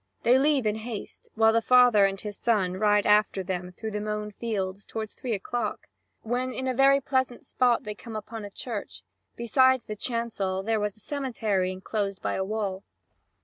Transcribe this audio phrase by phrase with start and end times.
[0.23, 4.01] They leave in haste, while the father and his son ride after them through the
[4.01, 5.89] mown fields until toward three o'clock,
[6.23, 9.03] when in a very pleasant spot they come upon a church;
[9.35, 12.83] beside the chancel there was a cemetery enclosed by a wall.